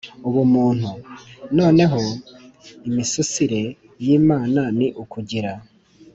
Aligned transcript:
ubumuntu. 0.27 0.89
noneho 1.57 2.01
imisusire 2.87 3.61
y’ 4.05 4.07
imana 4.17 4.61
ni 4.77 4.87
ukugira, 5.03 5.53